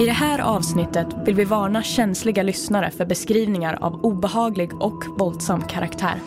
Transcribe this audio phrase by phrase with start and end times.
[0.00, 5.62] I det här avsnittet vill vi varna känsliga lyssnare för beskrivningar av obehaglig och våldsam
[5.62, 6.20] karaktär.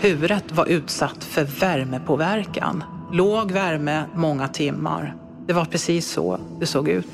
[0.00, 2.84] Huvudet var utsatt för värmepåverkan.
[3.12, 5.16] Låg värme många timmar.
[5.46, 7.06] Det var precis så det såg ut.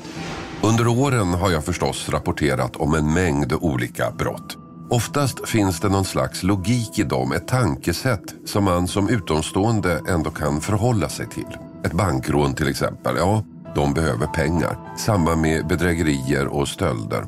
[0.63, 4.57] Under åren har jag förstås rapporterat om en mängd olika brott.
[4.89, 10.29] Oftast finns det någon slags logik i dem, ett tankesätt som man som utomstående ändå
[10.29, 11.57] kan förhålla sig till.
[11.85, 13.43] Ett bankrån till exempel, ja,
[13.75, 14.77] de behöver pengar.
[14.97, 17.23] Samma med bedrägerier och stölder.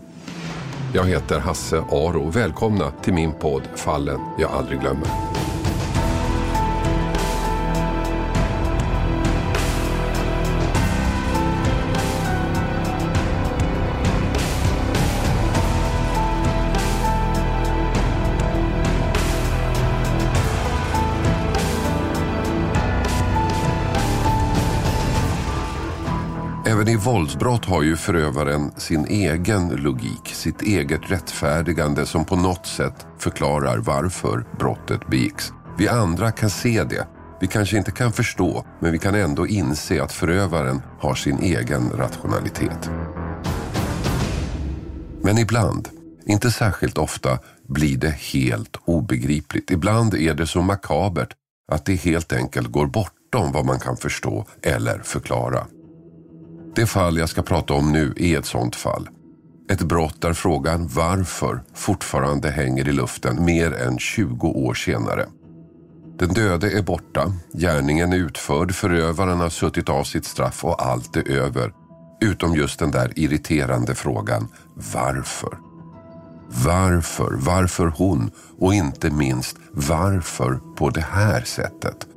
[0.94, 2.30] Jag heter Hasse Aro.
[2.30, 5.33] Välkomna till min podd Fallen jag aldrig glömmer.
[26.73, 32.66] Även i våldsbrott har ju förövaren sin egen logik, sitt eget rättfärdigande som på något
[32.66, 35.52] sätt förklarar varför brottet begicks.
[35.78, 37.08] Vi andra kan se det.
[37.42, 41.89] Vi kanske inte kan förstå, men vi kan ändå inse att förövaren har sin egen
[41.89, 42.89] rationalitet.
[45.23, 45.89] Men ibland,
[46.26, 49.72] inte särskilt ofta, blir det helt obegripligt.
[49.72, 51.33] Ibland är det så makabert
[51.72, 55.67] att det helt enkelt går bortom vad man kan förstå eller förklara.
[56.76, 59.10] Det fall jag ska prata om nu är ett sådant fall.
[59.70, 65.26] Ett brott där frågan varför fortfarande hänger i luften mer än 20 år senare.
[66.18, 71.16] Den döde är borta, gärningen är utförd, förövaren har suttit av sitt straff och allt
[71.16, 71.74] är över.
[72.22, 74.48] Utom just den där irriterande frågan
[74.94, 75.58] varför.
[76.66, 77.34] Varför?
[77.38, 78.32] Varför hon?
[78.60, 82.08] Och inte minst varför på det här sättet?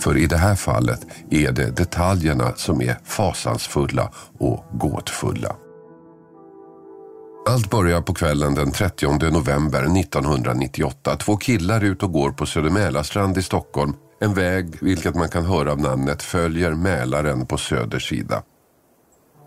[0.00, 5.56] För i det här fallet är det detaljerna som är fasansfulla och gåtfulla.
[7.48, 11.16] Allt börjar på kvällen den 30 november 1998.
[11.16, 13.92] Två killar ut och går på Södermälarstrand i Stockholm.
[14.20, 18.42] En väg, vilket man kan höra av namnet, följer Mälaren på söder sida.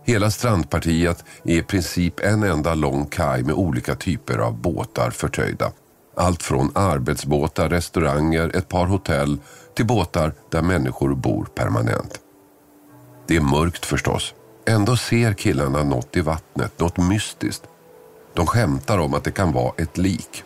[0.06, 5.72] Hela strandpartiet är i princip en enda lång kaj med olika typer av båtar förtöjda.
[6.16, 9.38] Allt från arbetsbåtar, restauranger, ett par hotell
[9.76, 12.20] till båtar där människor bor permanent.
[13.28, 14.34] Det är mörkt förstås.
[14.66, 17.64] Ändå ser killarna något i vattnet, något mystiskt.
[18.34, 20.44] De skämtar om att det kan vara ett lik.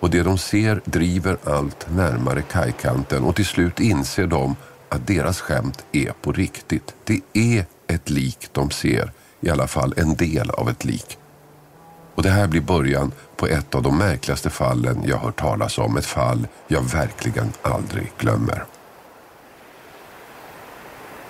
[0.00, 4.56] Och det de ser driver allt närmare kajkanten och till slut inser de
[4.88, 6.94] att deras skämt är på riktigt.
[7.04, 11.18] Det är ett lik de ser, i alla fall en del av ett lik.
[12.18, 15.96] Och det här blir början på ett av de märkligaste fallen jag hört talas om.
[15.96, 18.64] Ett fall jag verkligen aldrig glömmer.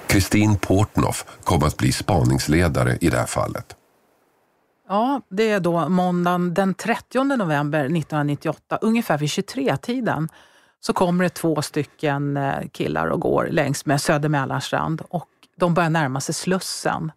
[0.07, 3.77] Kristin Portnoff kom att bli spaningsledare i det här fallet.
[4.89, 10.29] Ja, det är då måndagen den 30 november 1998, ungefär vid 23-tiden,
[10.81, 14.59] så kommer det två stycken eh, killar och går längs med Söder
[15.09, 17.13] och de börjar närma sig Slussen.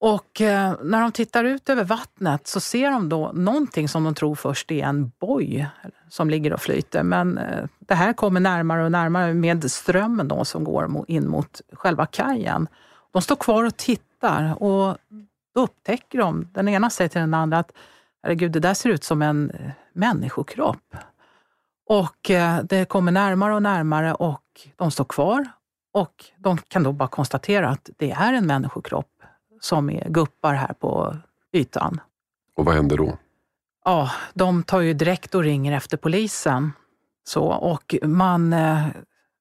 [0.00, 4.14] Och eh, när de tittar ut över vattnet så ser de då någonting som de
[4.14, 5.68] tror först är en boj
[6.08, 7.02] som ligger och flyter.
[7.02, 11.60] Men eh, det här kommer närmare och närmare med strömmen då som går in mot
[11.72, 12.68] själva kajen.
[13.12, 14.96] De står kvar och tittar och
[15.54, 17.72] då upptäcker de, den ena säger till den andra att
[18.22, 20.96] herregud, det där ser ut som en eh, människokropp.
[21.86, 25.48] Och eh, det kommer närmare och närmare och de står kvar
[25.92, 29.13] och de kan då bara konstatera att det är en människokropp
[29.64, 31.16] som är guppar här på
[31.52, 32.00] ytan.
[32.56, 33.18] Och vad händer då?
[33.84, 36.72] Ja, de tar ju direkt och ringer efter polisen.
[37.26, 38.86] Så, och man eh,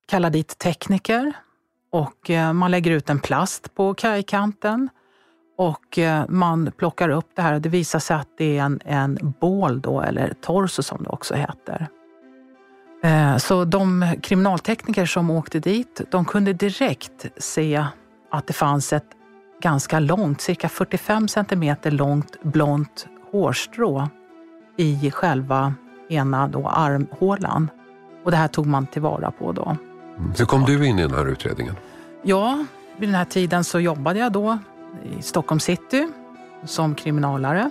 [0.08, 1.34] kallar dit tekniker
[1.92, 4.90] och eh, man lägger ut en plast på kajkanten
[5.58, 7.60] och eh, man plockar upp det här.
[7.60, 11.36] Det visar sig att det är en, en bål då, eller torso som det också
[11.36, 11.88] heter.
[13.04, 17.86] Eh, så de kriminaltekniker som åkte dit, de kunde direkt se
[18.32, 19.08] att det fanns ett
[19.64, 24.10] ganska långt, cirka 45 centimeter långt blont hårstrå
[24.78, 25.74] i själva
[26.10, 27.70] ena då armhålan.
[28.24, 29.78] Och det här tog man tillvara på då.
[30.18, 30.34] Mm.
[30.38, 31.76] Hur kom du in i den här utredningen?
[32.24, 32.66] Ja,
[32.98, 34.58] vid den här tiden så jobbade jag då
[35.04, 36.08] i Stockholm city
[36.64, 37.70] som kriminalare.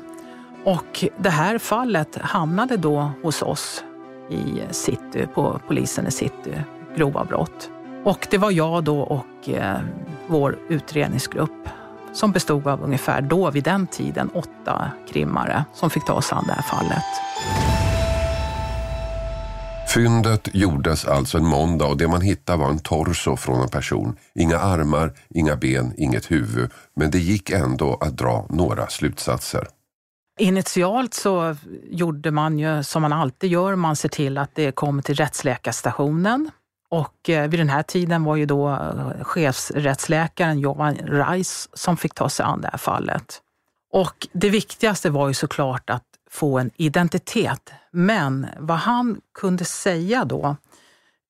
[0.64, 3.84] Och det här fallet hamnade då hos oss
[4.30, 6.64] i city, på polisen i city,
[6.96, 7.70] grova brott.
[8.04, 9.78] Och det var jag då och eh,
[10.26, 11.68] vår utredningsgrupp
[12.12, 16.44] som bestod av ungefär då vid den tiden åtta krimmare som fick ta sig an
[16.46, 17.04] det här fallet.
[19.94, 24.16] Fyndet gjordes alltså en måndag och det man hittade var en torso från en person.
[24.34, 26.70] Inga armar, inga ben, inget huvud.
[26.96, 29.66] Men det gick ändå att dra några slutsatser.
[30.38, 31.56] Initialt så
[31.90, 36.50] gjorde man ju som man alltid gör, man ser till att det kommer till rättsläkarstationen.
[36.92, 42.14] Och eh, vid den här tiden var ju då eh, chefsrättsläkaren Johan Reis som fick
[42.14, 43.40] ta sig an det här fallet.
[43.92, 47.72] Och det viktigaste var ju såklart att få en identitet.
[47.90, 50.56] Men vad han kunde säga då,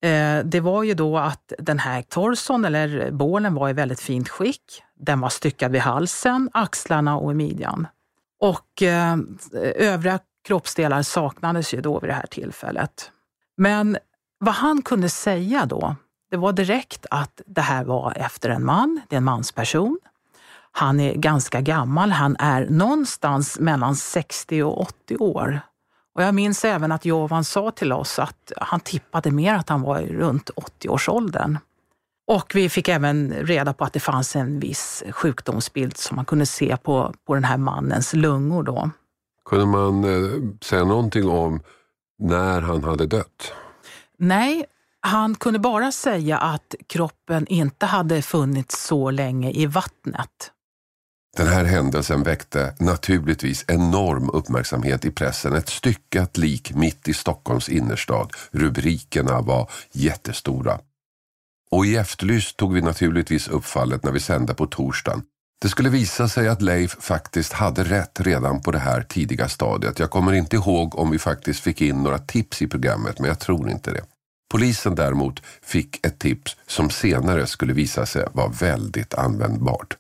[0.03, 4.29] eh, det var ju då att den här torson eller bålen var i väldigt fint
[4.29, 4.83] skick.
[4.95, 7.87] Den var styckad vid halsen, axlarna och i midjan.
[8.41, 8.83] Och
[9.75, 13.11] övriga kroppsdelar saknades ju då vid det här tillfället.
[13.57, 13.99] Men
[14.45, 15.97] vad han kunde säga då,
[16.31, 19.99] det var direkt att det här var efter en man, det är en mansperson.
[20.73, 25.61] Han är ganska gammal, han är någonstans mellan 60 och 80 år.
[26.15, 29.83] Och jag minns även att Jovan sa till oss att han tippade mer att han
[29.83, 31.59] var runt 80-årsåldern.
[32.27, 36.47] Och vi fick även reda på att det fanns en viss sjukdomsbild som man kunde
[36.47, 38.63] se på, på den här mannens lungor.
[38.63, 38.91] Då.
[39.45, 41.61] Kunde man eh, säga någonting om
[42.19, 43.53] när han hade dött?
[44.25, 44.65] Nej,
[45.01, 50.51] han kunde bara säga att kroppen inte hade funnits så länge i vattnet.
[51.37, 55.53] Den här händelsen väckte naturligtvis enorm uppmärksamhet i pressen.
[55.53, 58.31] Ett styckat lik mitt i Stockholms innerstad.
[58.51, 60.79] Rubrikerna var jättestora.
[61.71, 65.23] Och i Efterlyst tog vi naturligtvis upp fallet när vi sände på torsdagen.
[65.63, 69.99] Det skulle visa sig att Leif faktiskt hade rätt redan på det här tidiga stadiet.
[69.99, 73.39] Jag kommer inte ihåg om vi faktiskt fick in några tips i programmet, men jag
[73.39, 74.03] tror inte det.
[74.53, 79.97] Polisen däremot fick ett tips som senare skulle visa sig vara väldigt användbart.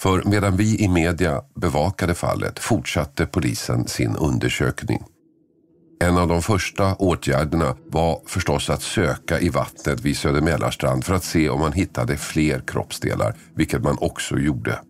[0.00, 5.02] För medan vi i media bevakade fallet fortsatte polisen sin undersökning.
[6.04, 11.24] En av de första åtgärderna var förstås att söka i vattnet vid Södermälarstrand för att
[11.24, 14.80] se om man hittade fler kroppsdelar, vilket man också gjorde.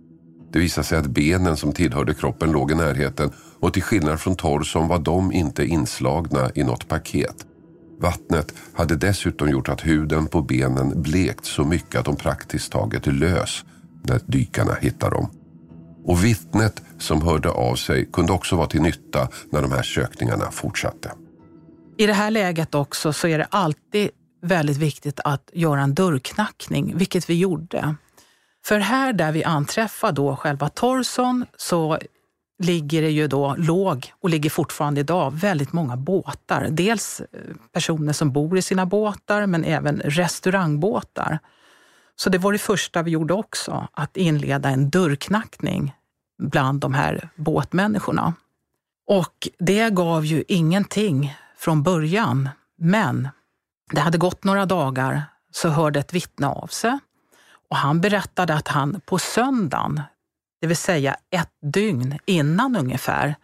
[0.53, 4.37] Det visade sig att benen som tillhörde kroppen låg i närheten och till skillnad från
[4.37, 7.47] torson var de inte inslagna i något paket.
[8.01, 13.07] Vattnet hade dessutom gjort att huden på benen blekt så mycket att de praktiskt taget
[13.07, 13.65] lös
[14.03, 15.31] när dykarna hittade dem.
[16.05, 20.51] Och vittnet som hörde av sig kunde också vara till nytta när de här sökningarna
[20.51, 21.13] fortsatte.
[21.99, 24.11] I det här läget också så är det alltid
[24.43, 27.95] väldigt viktigt att göra en dörrknackning, vilket vi gjorde.
[28.65, 31.99] För här där vi anträffar då själva torson så
[32.61, 36.69] ligger det ju då, låg och ligger fortfarande idag, väldigt många båtar.
[36.71, 37.27] Dels eh,
[37.73, 41.39] personer som bor i sina båtar men även restaurangbåtar.
[42.17, 45.95] Så det var det första vi gjorde också, att inleda en dörrknackning
[46.43, 48.35] bland de här båtmänniskorna.
[49.07, 52.49] Och det gav ju ingenting från början,
[52.79, 53.29] men
[53.93, 56.99] det hade gått några dagar så hörde ett vittne av sig
[57.71, 60.03] och han berättade att han på söndagen,
[60.61, 63.35] det vill säga ett dygn innan ungefär,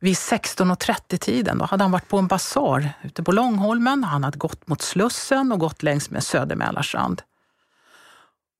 [0.00, 4.04] vid 16.30-tiden, då hade han varit på en basar ute på Långholmen.
[4.04, 7.22] Han hade gått mot Slussen och gått längs med Södermälarstrand.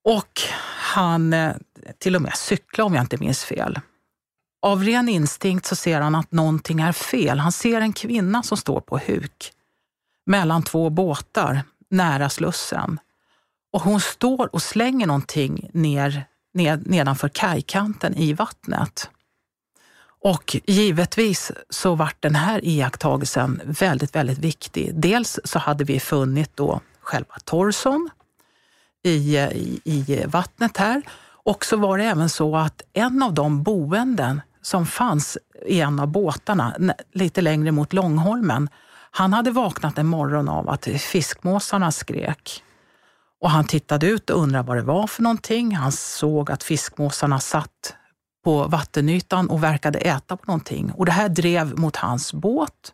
[0.05, 0.41] Och
[0.95, 1.55] han eh,
[1.99, 3.81] till och med cyklade om jag inte minns fel.
[4.63, 7.39] Av ren instinkt så ser han att någonting är fel.
[7.39, 9.53] Han ser en kvinna som står på huk
[10.27, 13.01] mellan två båtar nära Slussen.
[13.73, 19.11] Och hon står och slänger någonting ner, ned, nedanför kajkanten i vattnet.
[20.25, 24.91] Och givetvis så var den här iakttagelsen väldigt, väldigt viktig.
[24.95, 28.11] Dels så hade vi funnit då själva torson
[29.03, 31.03] i, i, i vattnet här.
[31.45, 36.01] Och så var det även så att en av de boenden som fanns i en
[36.01, 36.77] av båtarna
[37.13, 38.69] lite längre mot Långholmen,
[39.11, 42.63] han hade vaknat en morgon av att fiskmåsarna skrek.
[43.43, 45.77] Och han tittade ut och undrade vad det var för någonting.
[45.77, 47.95] Han såg att fiskmåsarna satt
[48.45, 50.93] på vattenytan och verkade äta på någonting.
[50.93, 52.93] Och det här drev mot hans båt.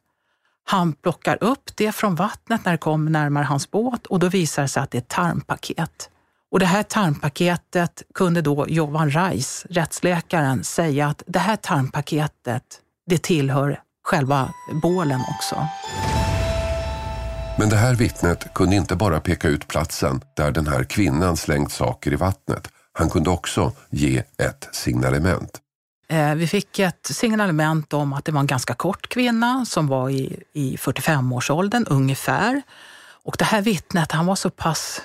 [0.64, 4.62] Han plockar upp det från vattnet när det kommer närmare hans båt och då visar
[4.62, 6.10] det sig att det är ett tarmpaket.
[6.50, 12.62] Och det här tarmpaketet kunde då Jovan Reis, rättsläkaren, säga att det här tarmpaketet,
[13.06, 14.48] det tillhör själva
[14.82, 15.56] bålen också.
[17.58, 21.72] Men det här vittnet kunde inte bara peka ut platsen där den här kvinnan slängt
[21.72, 22.68] saker i vattnet.
[22.92, 25.58] Han kunde också ge ett signalement.
[26.08, 30.10] Eh, vi fick ett signalement om att det var en ganska kort kvinna som var
[30.10, 32.62] i, i 45-årsåldern ungefär.
[33.24, 35.00] Och det här vittnet, han var så pass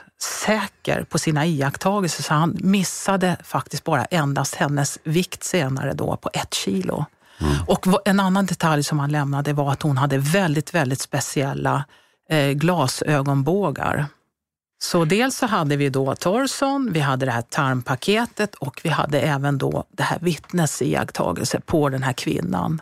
[0.45, 6.29] säker på sina iakttagelser så han missade faktiskt bara endast hennes vikt senare då på
[6.33, 7.05] ett kilo.
[7.41, 7.55] Mm.
[7.67, 11.83] Och en annan detalj som han lämnade var att hon hade väldigt, väldigt speciella
[12.29, 14.05] eh, glasögonbågar.
[14.83, 19.21] Så dels så hade vi då torson, vi hade det här tarmpaketet och vi hade
[19.21, 22.81] även då det här vittnets iakttagelse på den här kvinnan.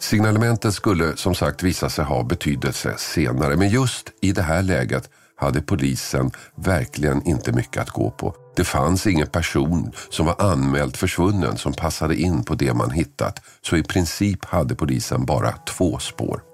[0.00, 5.10] Signalementet skulle som sagt visa sig ha betydelse senare men just i det här läget
[5.36, 8.34] hade polisen verkligen inte mycket att gå på.
[8.56, 13.42] Det fanns ingen person som var anmält försvunnen som passade in på det man hittat
[13.62, 16.49] så i princip hade polisen bara två spår.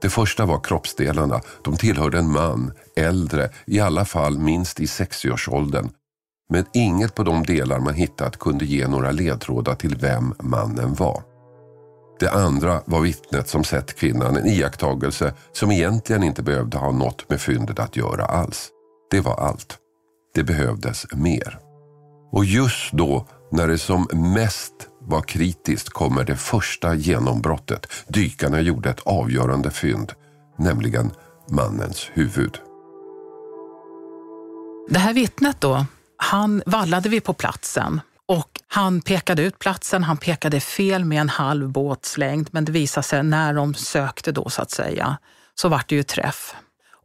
[0.00, 1.40] Det första var kroppsdelarna.
[1.64, 5.88] De tillhörde en man, äldre, i alla fall minst i 60-årsåldern.
[6.52, 11.22] Men inget på de delar man hittat kunde ge några ledtrådar till vem mannen var.
[12.20, 17.30] Det andra var vittnet som sett kvinnan, en iakttagelse som egentligen inte behövde ha något
[17.30, 18.68] med fyndet att göra alls.
[19.10, 19.78] Det var allt.
[20.34, 21.58] Det behövdes mer.
[22.32, 24.74] Och just då, när det som mest
[25.10, 27.86] var kritiskt, kommer det första genombrottet.
[28.08, 30.12] Dykarna gjorde ett avgörande fynd,
[30.58, 31.10] nämligen
[31.50, 32.58] mannens huvud.
[34.88, 35.86] Det här vittnet då,
[36.16, 41.28] han vallade vi på platsen och han pekade ut platsen, han pekade fel med en
[41.28, 45.16] halv båtslängd, men det visade sig när de sökte då så att säga,
[45.54, 46.54] så vart det ju träff.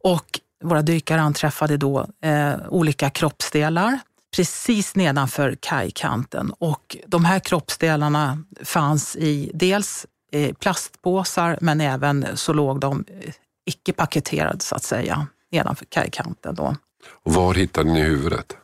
[0.04, 3.98] Och våra dykare anträffade då eh, olika kroppsdelar
[4.36, 12.52] precis nedanför kajkanten och de här kroppsdelarna fanns i dels eh, plastpåsar men även så
[12.52, 13.32] låg de eh,
[13.66, 16.54] icke paketerade så att säga nedanför kajkanten.
[16.54, 16.76] Då.
[17.24, 18.56] Och var hittade ni huvudet?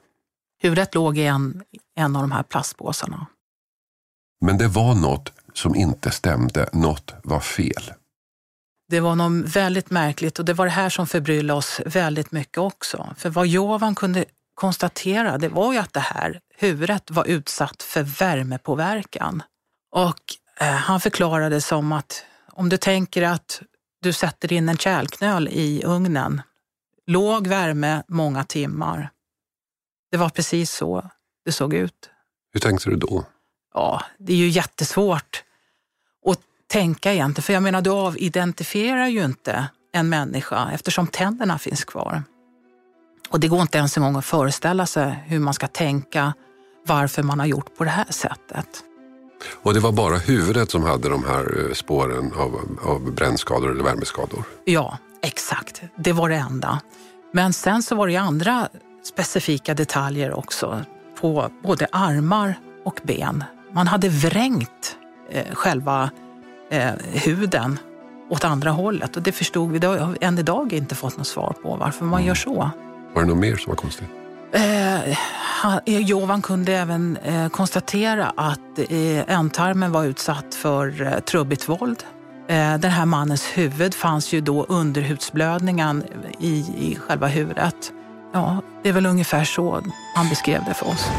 [0.62, 1.62] Huvudet låg i en,
[1.96, 3.26] en av de här plastpåsarna.
[4.40, 7.92] Men det var något som inte stämde, något var fel.
[8.88, 12.58] Det var något väldigt märkligt och det var det här som förbryllade oss väldigt mycket
[12.58, 13.14] också.
[13.16, 14.24] För vad Jovan kunde
[14.62, 19.42] konstatera det var ju att det här huvudet var utsatt för värmepåverkan.
[19.92, 20.20] Och
[20.60, 23.62] eh, han förklarade som att om du tänker att
[24.02, 26.42] du sätter in en kärlknöl i ugnen,
[27.06, 29.10] låg värme många timmar.
[30.10, 31.10] Det var precis så
[31.44, 32.10] det såg ut.
[32.52, 33.24] Hur tänkte du då?
[33.74, 35.44] Ja, det är ju jättesvårt
[36.26, 37.42] att tänka egentligen.
[37.42, 42.22] För jag menar, du avidentifierar ju inte en människa eftersom tänderna finns kvar.
[43.32, 46.34] Och det går inte ens en gång att föreställa sig hur man ska tänka
[46.86, 48.66] varför man har gjort på det här sättet.
[49.62, 53.84] Och det var bara huvudet som hade de här eh, spåren av, av brännskador eller
[53.84, 54.44] värmeskador?
[54.64, 55.82] Ja, exakt.
[55.96, 56.80] Det var det enda.
[57.32, 58.68] Men sen så var det andra
[59.04, 60.84] specifika detaljer också
[61.20, 63.44] på både armar och ben.
[63.72, 64.96] Man hade vrängt
[65.30, 66.10] eh, själva
[66.70, 67.78] eh, huden
[68.30, 69.78] åt andra hållet och det förstod vi.
[69.78, 72.70] Det har än idag inte fått något svar på varför man gör så.
[73.14, 74.08] Var det något mer som var konstigt?
[74.52, 82.04] Eh, Jovan kunde även eh, konstatera att eh, ändtarmen var utsatt för eh, trubbigt våld.
[82.48, 86.04] Eh, den här mannens huvud fanns ju då underhudsblödningen
[86.40, 87.92] i, i själva huvudet.
[88.32, 89.82] Ja, det är väl ungefär så
[90.14, 91.10] han beskrev det för oss.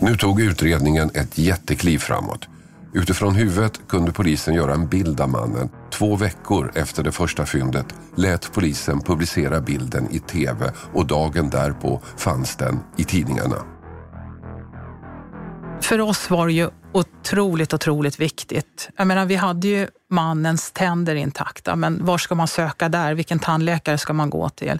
[0.00, 2.48] Nu tog utredningen ett jättekliv framåt.
[2.94, 5.68] Utifrån huvudet kunde polisen göra en bild av mannen.
[5.92, 12.00] Två veckor efter det första fyndet lät polisen publicera bilden i tv och dagen därpå
[12.16, 13.56] fanns den i tidningarna.
[15.82, 18.90] För oss var det ju otroligt, otroligt viktigt.
[18.96, 23.14] Jag menar, vi hade ju mannens tänder intakta, men var ska man söka där?
[23.14, 24.78] Vilken tandläkare ska man gå till?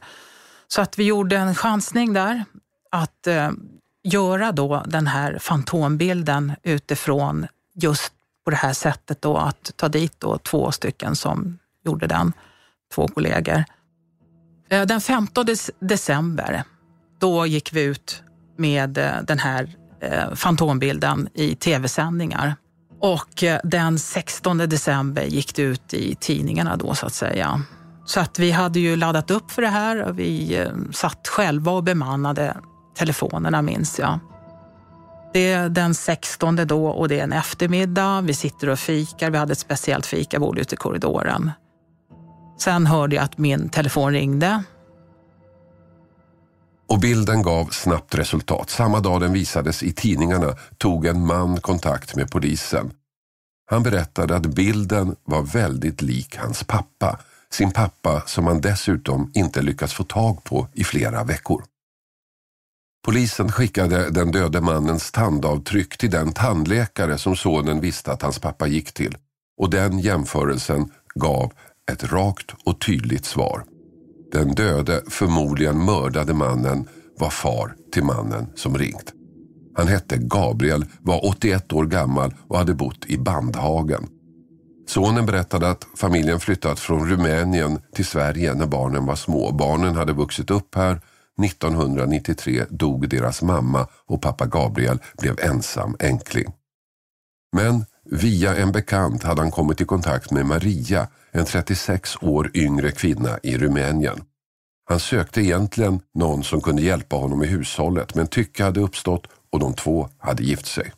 [0.68, 2.44] Så att vi gjorde en chansning där
[2.90, 3.50] att eh,
[4.04, 8.12] göra då den här fantombilden utifrån just
[8.44, 12.32] på det här sättet då att ta dit då två stycken som gjorde den,
[12.94, 13.64] två kollegor.
[14.70, 15.46] Eh, den 15
[15.80, 16.64] december,
[17.20, 18.22] då gick vi ut
[18.58, 22.54] med eh, den här eh, fantombilden i tv-sändningar.
[23.00, 27.62] Och den 16 december gick det ut i tidningarna då så att säga.
[28.04, 30.60] Så att vi hade ju laddat upp för det här och vi
[30.92, 32.56] satt själva och bemannade
[32.96, 34.18] telefonerna minns jag.
[35.32, 38.20] Det är den 16 då och det är en eftermiddag.
[38.20, 39.30] Vi sitter och fikar.
[39.30, 41.50] Vi hade ett speciellt fikabord ute i korridoren.
[42.58, 44.62] Sen hörde jag att min telefon ringde.
[46.88, 48.70] Och bilden gav snabbt resultat.
[48.70, 52.90] Samma dag den visades i tidningarna tog en man kontakt med polisen.
[53.70, 57.18] Han berättade att bilden var väldigt lik hans pappa.
[57.50, 61.64] Sin pappa som han dessutom inte lyckats få tag på i flera veckor.
[63.04, 68.66] Polisen skickade den döde mannens tandavtryck till den tandläkare som sonen visste att hans pappa
[68.66, 69.16] gick till.
[69.60, 71.52] Och den jämförelsen gav
[71.92, 73.64] ett rakt och tydligt svar.
[74.32, 79.12] Den döde, förmodligen mördade mannen var far till mannen som ringt.
[79.76, 84.06] Han hette Gabriel, var 81 år gammal och hade bott i Bandhagen.
[84.88, 89.52] Sonen berättade att familjen flyttat från Rumänien till Sverige när barnen var små.
[89.52, 91.00] Barnen hade vuxit upp här.
[91.44, 96.52] 1993 dog deras mamma och pappa Gabriel blev ensam änkling.
[97.56, 102.90] Men via en bekant hade han kommit i kontakt med Maria, en 36 år yngre
[102.90, 104.22] kvinna i Rumänien.
[104.88, 109.58] Han sökte egentligen någon som kunde hjälpa honom i hushållet men tycke hade uppstått och
[109.58, 110.92] de två hade gift sig.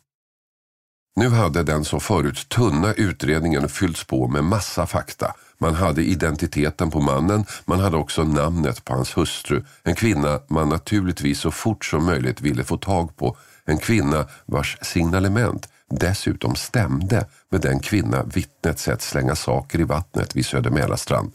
[1.15, 5.35] Nu hade den så förut tunna utredningen fyllts på med massa fakta.
[5.57, 9.63] Man hade identiteten på mannen, man hade också namnet på hans hustru.
[9.83, 13.37] En kvinna man naturligtvis så fort som möjligt ville få tag på.
[13.65, 20.35] En kvinna vars signalement dessutom stämde med den kvinna vittnet sett slänga saker i vattnet
[20.35, 21.31] vid Söder Mälarstrand.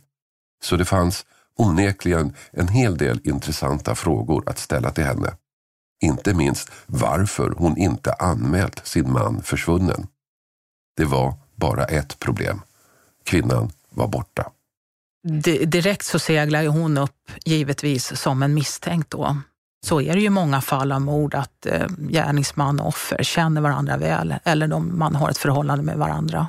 [0.63, 5.35] Så det fanns onekligen en hel del intressanta frågor att ställa till henne.
[6.03, 10.07] Inte minst varför hon inte anmält sin man försvunnen.
[10.97, 12.61] Det var bara ett problem.
[13.25, 14.51] Kvinnan var borta.
[15.67, 19.37] Direkt så seglar hon upp givetvis som en misstänkt då.
[19.87, 23.61] Så är det ju i många fall av mord att eh, gärningsman och offer känner
[23.61, 26.49] varandra väl eller de, man har ett förhållande med varandra.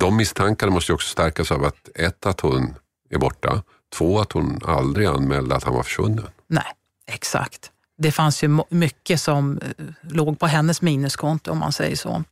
[0.00, 2.74] De misstankarna måste ju också stärkas av att ett, att hon
[3.10, 3.62] är borta.
[3.94, 6.26] Två, att hon aldrig anmälde att han var försvunnen.
[6.46, 6.72] Nej,
[7.06, 7.70] exakt.
[7.98, 12.24] Det fanns ju mycket som eh, låg på hennes minuskonto om man säger så.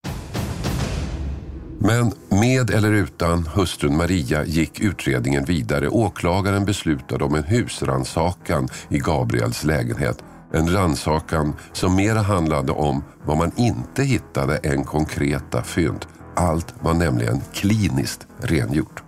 [1.82, 5.88] Men med eller utan hustrun Maria gick utredningen vidare.
[5.88, 10.24] Åklagaren beslutade om en husransakan i Gabriels lägenhet.
[10.52, 16.06] En ransakan som mera handlade om vad man inte hittade än konkreta fynd.
[16.36, 19.02] Allt var nämligen kliniskt rengjort.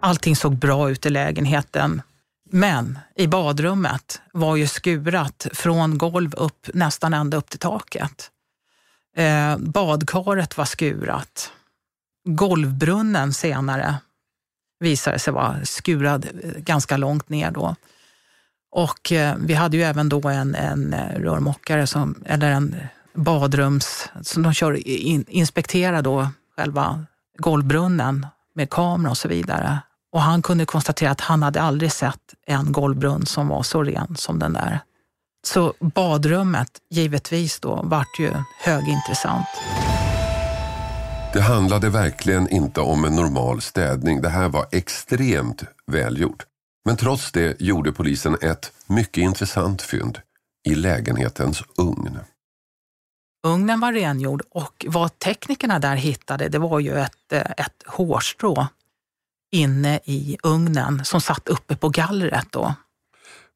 [0.00, 2.02] Allting såg bra ut i lägenheten.
[2.50, 8.30] Men i badrummet var ju skurat från golv upp nästan ända upp till taket.
[9.18, 11.52] Eh, badkaret var skurat.
[12.24, 13.96] Golvbrunnen senare
[14.80, 17.76] visade sig vara skurad eh, ganska långt ner då.
[18.70, 22.76] Och eh, vi hade ju även då en, en eh, rörmokare, som, eller en
[23.14, 27.04] badrums, som de kör in, inspekterar då själva
[27.38, 29.78] golvbrunnen med kamera och så vidare.
[30.12, 34.16] Och han kunde konstatera att han hade aldrig sett en golvbrunn som var så ren
[34.16, 34.80] som den där.
[35.52, 39.46] Så badrummet, givetvis då, vart ju högintressant.
[41.32, 44.20] Det handlade verkligen inte om en normal städning.
[44.20, 46.46] Det här var extremt välgjort.
[46.84, 50.18] Men trots det gjorde polisen ett mycket intressant fynd
[50.68, 52.18] i lägenhetens ugn.
[53.46, 58.66] Ugnen var rengjord och vad teknikerna där hittade det var ju ett, eh, ett hårstrå
[59.52, 62.46] inne i ugnen som satt uppe på gallret.
[62.50, 62.74] Då.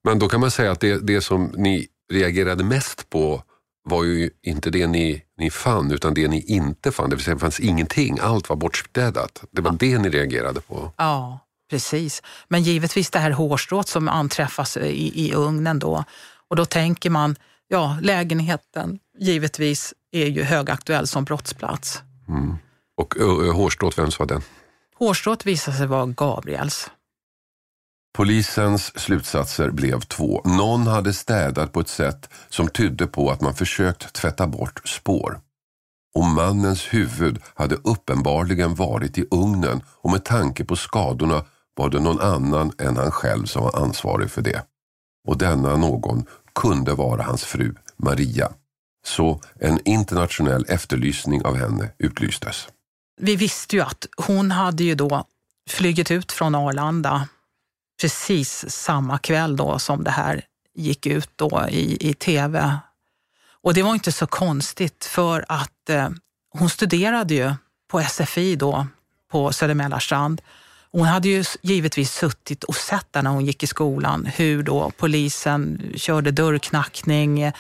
[0.05, 3.43] Men då kan man säga att det, det som ni reagerade mest på
[3.85, 7.11] var ju inte det ni, ni fann utan det ni inte fann.
[7.11, 9.45] Det vill säga det fanns ingenting, allt var bortstädat.
[9.51, 9.77] Det var ja.
[9.81, 10.93] det ni reagerade på.
[10.97, 11.39] Ja,
[11.71, 12.23] precis.
[12.49, 16.05] Men givetvis det här hårstrået som anträffas i, i ugnen då.
[16.49, 17.37] Och då tänker man,
[17.69, 22.03] ja lägenheten givetvis är ju högaktuell som brottsplats.
[22.29, 22.57] Mm.
[22.97, 23.15] Och
[23.55, 24.43] hårstrået, vems var den?
[24.95, 26.91] Hårstrået visade sig vara Gabriels.
[28.15, 30.43] Polisens slutsatser blev två.
[30.45, 35.41] Någon hade städat på ett sätt som tydde på att man försökt tvätta bort spår.
[36.15, 41.45] Och mannens huvud hade uppenbarligen varit i ugnen och med tanke på skadorna
[41.75, 44.63] var det någon annan än han själv som var ansvarig för det.
[45.29, 48.53] Och denna någon kunde vara hans fru Maria.
[49.07, 52.69] Så en internationell efterlysning av henne utlystes.
[53.21, 55.25] Vi visste ju att hon hade ju då
[55.71, 57.29] flugit ut från Arlanda
[58.03, 62.79] precis samma kväll då som det här gick ut då i, i tv.
[63.63, 66.09] Och det var inte så konstigt för att eh,
[66.51, 67.55] hon studerade ju
[67.91, 68.87] på SFI då
[69.31, 70.43] på Södermälarstrand.
[70.93, 74.93] Hon hade ju givetvis suttit och sett där när hon gick i skolan hur då
[74.97, 77.41] polisen körde dörrknackning.
[77.43, 77.53] Eh,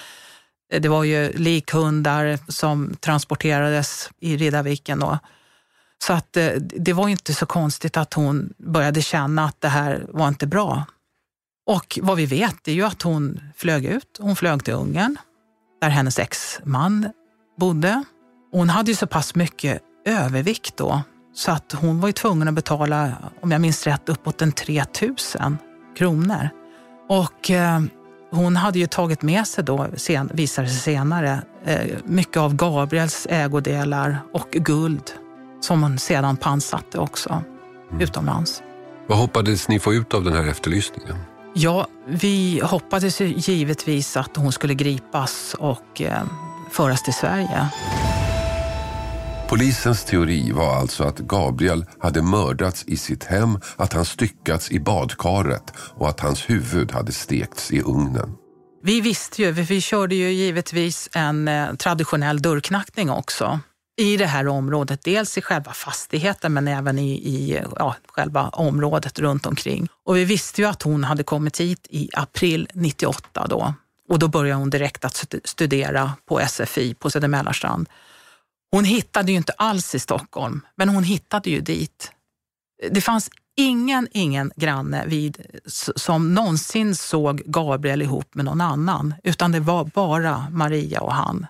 [0.80, 5.18] det var ju likhundar som transporterades i Riddarviken då.
[6.02, 10.06] Så att eh, det var inte så konstigt att hon började känna att det här
[10.08, 10.84] var inte bra.
[11.66, 14.18] Och vad vi vet är ju att hon flög ut.
[14.20, 15.16] Hon flög till Ungern
[15.80, 17.08] där hennes exman
[17.58, 18.04] bodde.
[18.52, 21.02] Hon hade ju så pass mycket övervikt då
[21.34, 25.58] så att hon var ju tvungen att betala, om jag minns rätt, uppåt en 3000
[25.96, 26.48] kronor.
[27.08, 27.80] Och eh,
[28.30, 33.26] hon hade ju tagit med sig då, sen, visade sig senare, eh, mycket av Gabriels
[33.30, 35.12] ägodelar och guld
[35.64, 37.42] som hon sedan pantsatte också
[37.90, 38.00] mm.
[38.00, 38.62] utomlands.
[39.06, 41.16] Vad hoppades ni få ut av den här efterlysningen?
[41.54, 46.22] Ja, vi hoppades givetvis att hon skulle gripas och eh,
[46.70, 47.68] föras till Sverige.
[49.48, 54.80] Polisens teori var alltså att Gabriel hade mördats i sitt hem, att han styckats i
[54.80, 58.34] badkaret och att hans huvud hade stekts i ugnen.
[58.82, 63.60] Vi visste ju, vi körde ju givetvis en eh, traditionell dörrknackning också
[64.02, 65.04] i det här området.
[65.04, 69.88] Dels i själva fastigheten men även i, i ja, själva området runt omkring.
[70.04, 73.74] Och vi visste ju att hon hade kommit hit i april 98 då.
[74.08, 77.88] Och då började hon direkt att studera på SFI på Södermälarstrand.
[78.70, 82.12] Hon hittade ju inte alls i Stockholm, men hon hittade ju dit.
[82.90, 85.42] Det fanns ingen, ingen granne vid,
[85.96, 91.46] som någonsin såg Gabriel ihop med någon annan, utan det var bara Maria och han.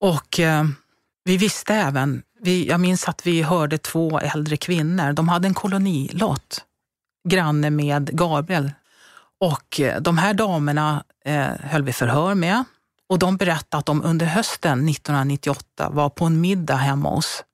[0.00, 0.64] Och eh,
[1.28, 5.54] vi visste även, vi, jag minns att vi hörde två äldre kvinnor, de hade en
[5.54, 6.64] kolonilott,
[7.28, 8.72] granne med Gabriel.
[9.40, 12.64] Och eh, de här damerna eh, höll vi förhör med
[13.08, 17.44] och de berättade att de under hösten 1998 var på en middag hemma hos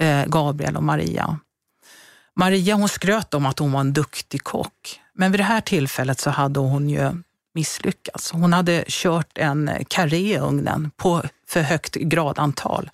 [0.00, 1.38] eh, Gabriel och Maria.
[2.36, 6.20] Maria hon skröt om att hon var en duktig kock, men vid det här tillfället
[6.20, 7.10] så hade hon ju
[7.54, 8.32] misslyckats.
[8.32, 12.90] Hon hade kört en eh, karré i ugnen på för högt gradantal.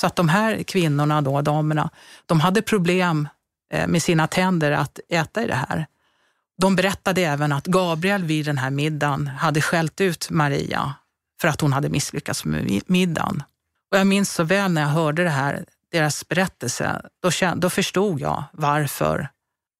[0.00, 1.90] Så att de här kvinnorna, då, damerna,
[2.26, 3.28] de hade problem
[3.72, 5.86] eh, med sina tänder att äta i det här.
[6.58, 10.94] De berättade även att Gabriel vid den här middagen hade skällt ut Maria
[11.40, 13.42] för att hon hade misslyckats med middagen.
[13.90, 18.20] Och jag minns så väl när jag hörde det här, deras berättelse, då, då förstod
[18.20, 19.28] jag varför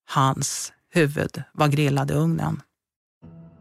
[0.08, 2.62] hans huvud var grillad i ugnen.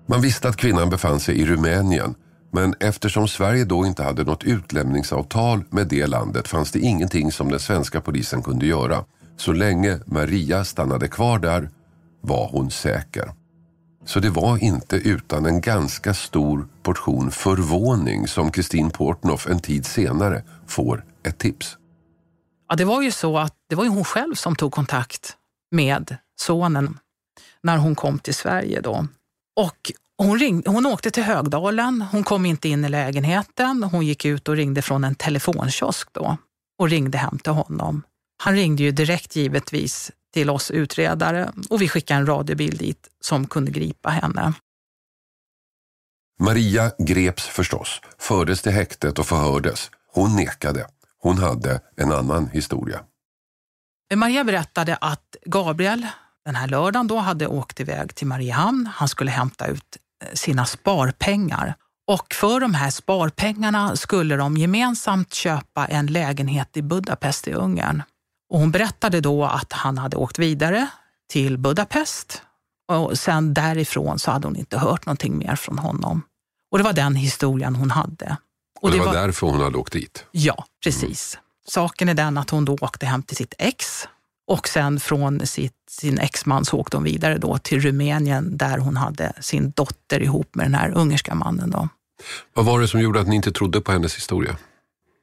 [0.06, 2.16] Man visste att kvinnan befann sig i Rumänien
[2.56, 7.50] men eftersom Sverige då inte hade något utlämningsavtal med det landet fanns det ingenting som
[7.50, 9.06] den svenska polisen kunde göra.
[9.38, 11.70] Så länge Maria stannade kvar där
[12.22, 13.32] var hon säker.
[14.06, 19.86] Så det var inte utan en ganska stor portion förvåning som Kristin Portnoff en tid
[19.86, 21.78] senare får ett tips.
[22.70, 25.38] Ja, det var ju så att det var ju hon själv som tog kontakt
[25.72, 27.00] med sonen
[27.64, 29.08] när hon kom till Sverige då.
[29.56, 33.84] Och hon, ringde, hon åkte till Högdalen, hon kom inte in i lägenheten.
[33.84, 36.38] Hon gick ut och ringde från en telefonkiosk då
[36.80, 38.04] och ringde hem till honom.
[38.44, 43.48] Han ringde ju direkt givetvis till oss utredare och vi skickade en radiobil dit som
[43.48, 44.54] kunde gripa henne.
[46.40, 49.92] Maria greps förstås, fördes till häktet och förhördes.
[50.14, 50.88] Hon nekade.
[51.20, 53.00] Hon hade en annan historia.
[54.16, 56.08] Maria berättade att Gabriel
[56.46, 58.90] den här lördagen då hade åkt iväg till Mariehamn.
[58.96, 59.98] Han skulle hämta ut
[60.34, 61.76] sina sparpengar.
[62.08, 68.04] Och för de här sparpengarna skulle de gemensamt köpa en lägenhet i Budapest i Ungern.
[68.50, 70.88] Och hon berättade då att han hade åkt vidare
[71.30, 72.42] till Budapest
[72.88, 76.22] och sen därifrån så hade hon inte hört någonting mer från honom.
[76.72, 78.38] Och det var den historien hon hade.
[78.82, 80.26] Och, det, det var, var därför hon hade åkt dit?
[80.32, 81.36] Ja, precis.
[81.36, 81.44] Mm.
[81.68, 84.08] Saken är den att hon då åkte hem till sitt ex
[84.48, 88.98] och sen från sitt, sin exman så åkte hon vidare då till Rumänien där hon
[88.98, 91.70] hade sin dotter ihop med den här ungerska mannen.
[91.70, 91.90] Då.
[92.54, 94.58] Vad var det som gjorde att ni inte trodde på hennes historia?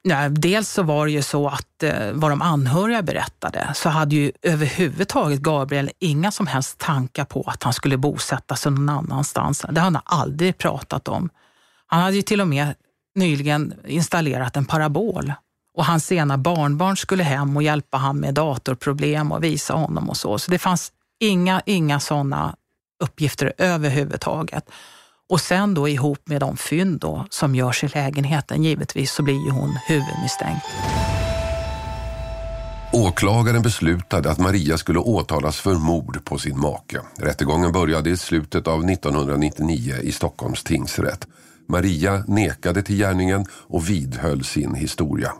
[0.05, 4.17] Ja, dels så var det ju så att eh, vad de anhöriga berättade så hade
[4.17, 9.61] ju överhuvudtaget Gabriel inga som helst tankar på att han skulle bosätta sig någon annanstans.
[9.61, 11.29] Det hade han aldrig pratat om.
[11.87, 12.75] Han hade ju till och med
[13.15, 15.33] nyligen installerat en parabol
[15.75, 20.17] och hans sena barnbarn skulle hem och hjälpa honom med datorproblem och visa honom och
[20.17, 20.39] så.
[20.39, 22.57] Så det fanns inga, inga sådana
[23.03, 24.71] uppgifter överhuvudtaget.
[25.29, 29.45] Och sen då ihop med de fynd då, som görs i lägenheten, givetvis så blir
[29.45, 30.67] ju hon huvudmisstänkt.
[32.93, 37.01] Åklagaren beslutade att Maria skulle åtalas för mord på sin make.
[37.19, 41.27] Rättegången började i slutet av 1999 i Stockholms tingsrätt.
[41.69, 45.33] Maria nekade till gärningen och vidhöll sin historia.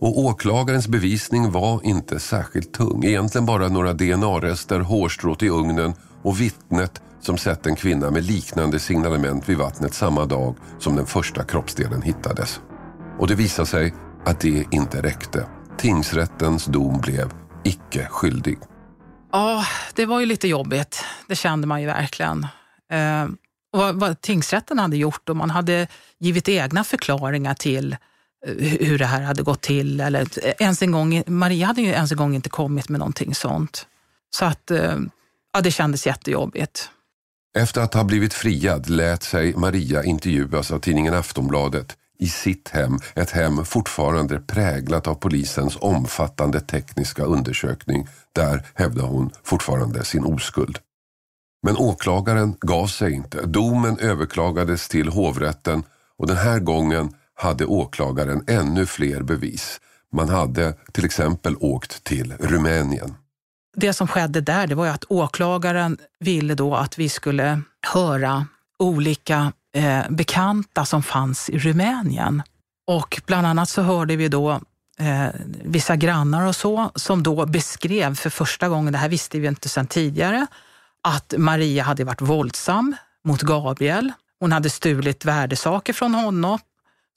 [0.00, 3.04] Och åklagarens bevisning var inte särskilt tung.
[3.04, 8.78] Egentligen bara några DNA-rester, hårstrået i ugnen och vittnet som sett en kvinna med liknande
[8.78, 12.60] signalement vid vattnet samma dag som den första kroppsdelen hittades.
[13.18, 15.46] Och det visade sig att det inte räckte.
[15.78, 17.30] Tingsrättens dom blev
[17.64, 18.58] icke skyldig.
[19.32, 21.04] Ja, det var ju lite jobbigt.
[21.28, 22.46] Det kände man ju verkligen.
[22.92, 23.24] Eh,
[23.72, 25.86] och vad, vad tingsrätten hade gjort och man hade
[26.18, 27.96] givit egna förklaringar till
[28.80, 30.00] hur det här hade gått till.
[30.00, 30.28] Eller
[30.62, 33.86] ens en gång, Maria hade ju ens en gång inte kommit med någonting sånt.
[34.30, 34.98] Så att, eh,
[35.52, 36.90] ja, det kändes jättejobbigt.
[37.58, 42.98] Efter att ha blivit friad lät sig Maria intervjuas av tidningen Aftonbladet i sitt hem,
[43.14, 48.08] ett hem fortfarande präglat av polisens omfattande tekniska undersökning.
[48.32, 50.78] Där hävdar hon fortfarande sin oskuld.
[51.62, 53.46] Men åklagaren gav sig inte.
[53.46, 55.82] Domen överklagades till hovrätten
[56.18, 59.80] och den här gången hade åklagaren ännu fler bevis.
[60.12, 63.14] Man hade till exempel åkt till Rumänien.
[63.76, 67.60] Det som skedde där det var att åklagaren ville då att vi skulle
[67.92, 68.46] höra
[68.78, 72.42] olika eh, bekanta som fanns i Rumänien.
[72.86, 74.50] Och bland annat så hörde vi då
[74.98, 75.28] eh,
[75.64, 79.68] vissa grannar och så som då beskrev för första gången, det här visste vi inte
[79.68, 80.46] sedan tidigare,
[81.02, 84.12] att Maria hade varit våldsam mot Gabriel.
[84.40, 86.58] Hon hade stulit värdesaker från honom,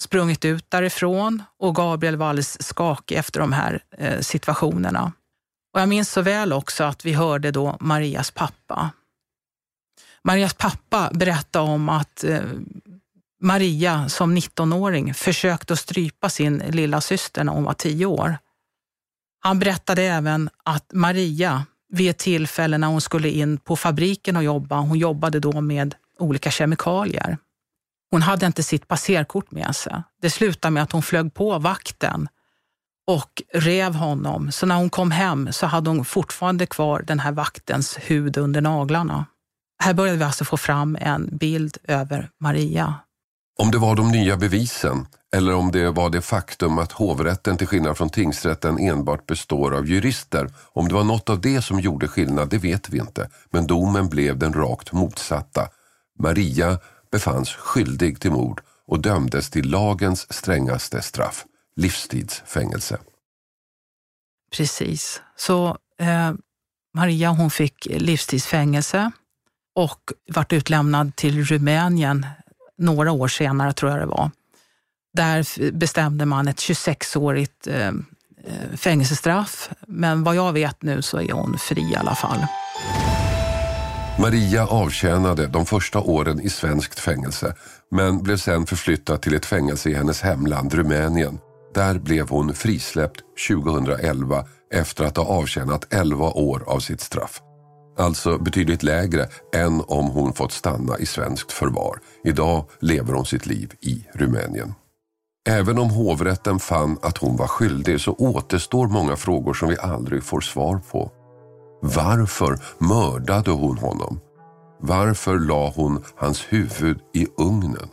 [0.02, 5.12] sprungit ut därifrån och Gabriel var alldeles skakig efter de här eh, situationerna.
[5.74, 8.92] Och jag minns så väl också att vi hörde då Marias pappa.
[10.24, 12.42] Marias pappa berättade om att eh,
[13.42, 18.38] Maria som 19-åring försökte att strypa sin lilla syster när hon var 10 år.
[19.40, 24.44] Han berättade även att Maria vid ett tillfälle när hon skulle in på fabriken och
[24.44, 27.38] jobba, hon jobbade då med olika kemikalier.
[28.12, 30.04] Hon hade inte sitt passerkort med sig.
[30.22, 32.28] Det slutade med att hon flög på vakten
[33.08, 34.52] och rev honom.
[34.52, 38.62] Så när hon kom hem så hade hon fortfarande kvar den här vaktens hud under
[38.62, 39.26] naglarna.
[39.84, 42.94] Här började vi alltså få fram en bild över Maria.
[43.60, 47.68] Om det var de nya bevisen eller om det var det faktum att hovrätten till
[47.68, 50.50] skillnad från tingsrätten enbart består av jurister.
[50.74, 53.30] Om det var något av det som gjorde skillnad, det vet vi inte.
[53.50, 55.68] Men domen blev den rakt motsatta.
[56.20, 56.80] Maria
[57.12, 61.46] befanns skyldig till mord och dömdes till lagens strängaste straff,
[61.76, 62.98] livstidsfängelse.
[64.52, 65.22] Precis.
[65.36, 66.34] Så eh,
[66.94, 69.12] Maria hon fick livstidsfängelse
[69.76, 72.26] och vart utlämnad till Rumänien
[72.78, 74.32] några år senare, tror jag det var.
[75.14, 79.70] Där bestämde man ett 26-årigt eh, eh, fängelsestraff.
[79.88, 82.46] Men vad jag vet nu så är hon fri i alla fall.
[84.20, 87.56] Maria avtjänade de första åren i svenskt fängelse
[87.92, 91.40] men blev sen förflyttad till ett fängelse i hennes hemland Rumänien.
[91.74, 97.42] Där blev hon frisläppt 2011 efter att ha avtjänat 11 år av sitt straff.
[97.98, 102.00] Alltså betydligt lägre än om hon fått stanna i svenskt förvar.
[102.24, 104.74] Idag lever hon sitt liv i Rumänien.
[105.50, 110.24] Även om hovrätten fann att hon var skyldig så återstår många frågor som vi aldrig
[110.24, 111.12] får svar på.
[111.82, 114.20] Varför mördade hon honom?
[114.80, 117.90] Varför la hon hans huvud i ugnen?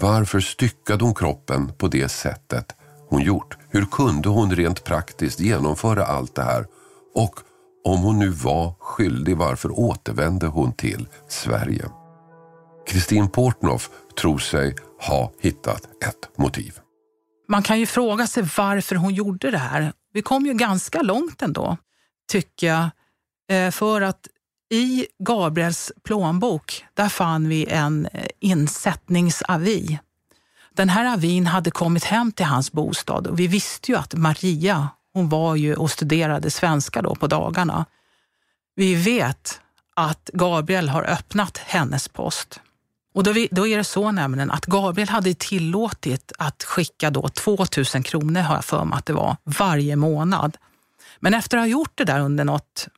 [0.00, 2.76] Varför styckade hon kroppen på det sättet
[3.08, 3.56] hon gjort?
[3.68, 6.66] Hur kunde hon rent praktiskt genomföra allt det här?
[7.14, 7.34] Och
[7.84, 11.84] om hon nu var skyldig, varför återvände hon till Sverige?
[12.86, 16.78] Kristin Portnoff tror sig ha hittat ett motiv.
[17.48, 19.92] Man kan ju fråga sig varför hon gjorde det här.
[20.12, 21.76] Vi kom ju ganska långt ändå,
[22.28, 22.90] tycker jag.
[23.52, 24.28] Eh, för att
[24.70, 29.98] i Gabriels plånbok, där fann vi en eh, insättningsavi.
[30.74, 34.88] Den här avin hade kommit hem till hans bostad och vi visste ju att Maria,
[35.12, 37.84] hon var ju och studerade svenska då på dagarna.
[38.74, 39.60] Vi vet
[39.96, 42.60] att Gabriel har öppnat hennes post.
[43.14, 48.02] Och då, då är det så nämligen att Gabriel hade tillåtit att skicka då 2000
[48.02, 50.56] kronor, har jag för mig att det var, varje månad.
[51.20, 52.88] Men efter att ha gjort det där under något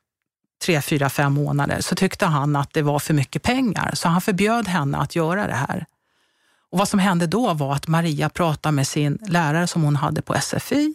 [0.64, 4.20] tre, fyra, fem månader så tyckte han att det var för mycket pengar, så han
[4.20, 5.86] förbjöd henne att göra det här.
[6.70, 10.22] Och vad som hände då var att Maria pratade med sin lärare som hon hade
[10.22, 10.94] på SFI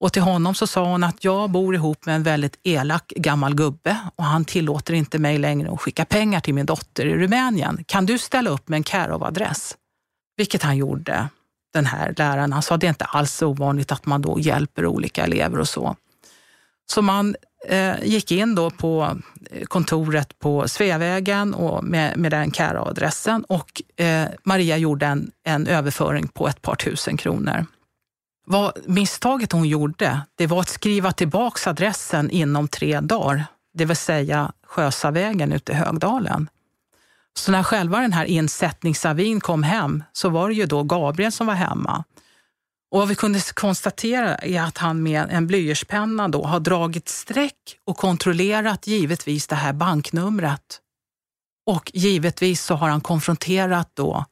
[0.00, 3.54] och till honom så sa hon att jag bor ihop med en väldigt elak gammal
[3.54, 7.84] gubbe och han tillåter inte mig längre att skicka pengar till min dotter i Rumänien.
[7.86, 9.76] Kan du ställa upp med en Carov-adress?
[10.36, 11.28] Vilket han gjorde,
[11.72, 12.52] den här läraren.
[12.52, 15.68] Han sa att det är inte alls ovanligt att man då hjälper olika elever och
[15.68, 15.96] så.
[16.86, 17.36] Så man
[17.68, 19.16] eh, gick in då på
[19.50, 25.66] eh, kontoret på Sveavägen och med, med den Carov-adressen och eh, Maria gjorde en, en
[25.66, 27.66] överföring på ett par tusen kronor.
[28.46, 33.44] Vad misstaget hon gjorde, det var att skriva tillbaks adressen inom tre dagar,
[33.74, 36.48] det vill säga Sjösavägen ute i Högdalen.
[37.34, 41.46] Så när själva den här insättningsavin kom hem så var det ju då Gabriel som
[41.46, 42.04] var hemma.
[42.96, 47.78] Och vad vi kunde konstatera är att han med en blyertspenna då har dragit streck
[47.84, 50.80] och kontrollerat givetvis det här banknumret.
[51.66, 54.24] Och givetvis så har han konfronterat då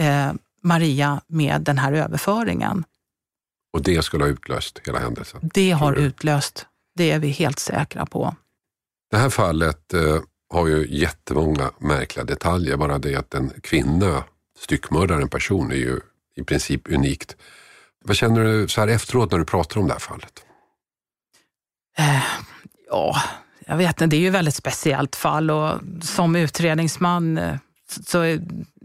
[0.00, 0.32] eh,
[0.62, 2.84] Maria med den här överföringen.
[3.72, 5.50] Och det skulle ha utlöst hela händelsen?
[5.54, 8.36] Det har utlöst, det är vi helt säkra på.
[9.10, 12.76] Det här fallet eh, har ju jättemånga märkliga detaljer.
[12.76, 14.24] Bara det att en kvinna
[14.58, 16.00] styckmördar en person är ju
[16.36, 17.36] i princip unikt.
[18.08, 20.44] Vad känner du så här efteråt när du pratar om det här fallet?
[21.98, 22.22] Eh,
[22.90, 23.16] ja,
[23.66, 24.06] jag vet inte.
[24.06, 27.56] Det är ju ett väldigt speciellt fall och som utredningsman eh,
[28.06, 28.38] så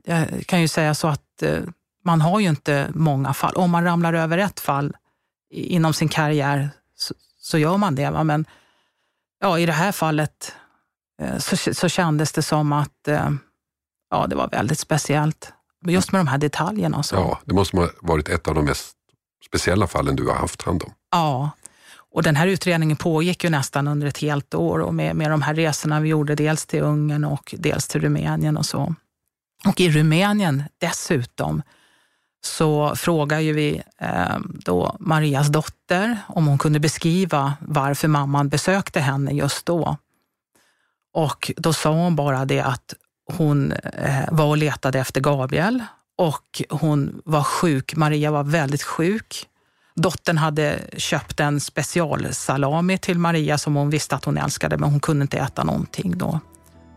[0.06, 1.60] jag kan ju säga så att eh,
[2.06, 3.54] man har ju inte många fall.
[3.56, 4.96] Om man ramlar över ett fall
[5.50, 8.10] inom sin karriär så, så gör man det.
[8.10, 8.24] Va?
[8.24, 8.46] Men
[9.40, 10.56] ja, i det här fallet
[11.22, 13.08] eh, så, så kändes det som att
[14.10, 15.54] ja, det var väldigt speciellt.
[15.88, 17.04] Just med de här detaljerna.
[17.04, 17.16] Så.
[17.16, 18.98] Ja, det måste ha varit ett av de mest
[19.46, 20.94] speciella fallen du har haft hand om.
[21.12, 21.52] Ja,
[22.14, 25.42] och den här utredningen pågick ju nästan under ett helt år och med, med de
[25.42, 28.96] här resorna vi gjorde dels till Ungern och dels till Rumänien och så.
[29.66, 31.62] Och i Rumänien dessutom
[32.46, 39.00] så frågar ju vi eh, då Marias dotter om hon kunde beskriva varför mamman besökte
[39.00, 39.98] henne just då.
[41.14, 42.94] Och då sa hon bara det att
[43.32, 45.84] hon eh, var och letade efter Gabriel
[46.18, 47.96] och hon var sjuk.
[47.96, 49.48] Maria var väldigt sjuk.
[49.96, 55.00] Dottern hade köpt en specialsalami till Maria som hon visste att hon älskade, men hon
[55.00, 56.40] kunde inte äta någonting då.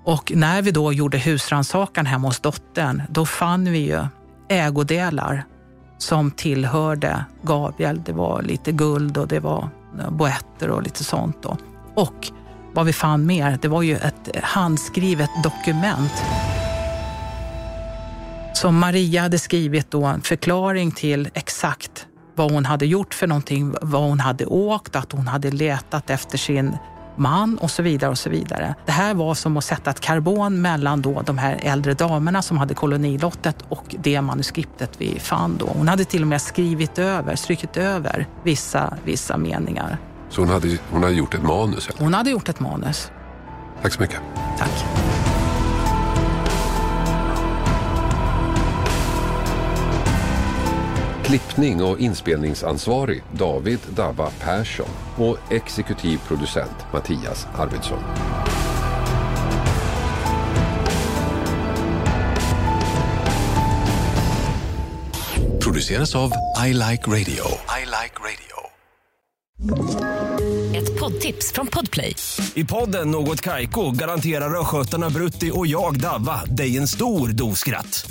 [0.04, 4.06] Och när vi då gjorde husrannsakan hemma hos dottern, då fann vi ju
[4.48, 5.44] ägodelar
[5.98, 8.02] som tillhörde Gabriel.
[8.04, 9.68] Det var lite guld och det var
[10.10, 11.42] boetter och lite sånt.
[11.42, 11.56] Då.
[11.94, 12.32] Och
[12.74, 16.12] vad vi fann mer, det var ju ett handskrivet dokument
[18.56, 23.74] som Maria hade skrivit då en förklaring till exakt vad hon hade gjort för någonting,
[23.82, 26.76] vad hon hade åkt, att hon hade letat efter sin
[27.16, 28.10] man och så vidare.
[28.10, 28.74] och så vidare.
[28.86, 32.58] Det här var som att sätta ett karbon mellan då de här äldre damerna som
[32.58, 35.66] hade kolonilottet och det manuskriptet vi fann då.
[35.66, 39.98] Hon hade till och med skrivit över, strykit över vissa, vissa meningar.
[40.30, 41.88] Så hon hade, hon hade gjort ett manus?
[41.88, 42.00] Eller?
[42.00, 43.10] Hon hade gjort ett manus.
[43.82, 44.20] Tack så mycket.
[44.58, 44.84] Tack.
[51.26, 57.98] Klippning och inspelningsansvarig David Dabba Persson och exekutiv producent Mattias Arvidsson.
[65.62, 66.30] Produceras av
[66.66, 67.44] I Like Radio.
[67.78, 68.56] I like radio.
[70.76, 72.16] Ett poddtips från Podplay.
[72.54, 78.10] I podden Något Kaiko garanterar östgötarna Brutti och jag, Davva, dig en stor dos skratt.